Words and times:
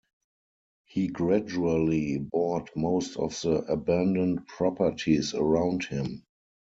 He 0.85 1.09
gradually 1.09 2.17
bought 2.17 2.71
most 2.75 3.17
of 3.17 3.39
the 3.43 3.61
abandoned 3.71 4.47
properties 4.47 5.35
around 5.35 5.85
him. 5.85 6.23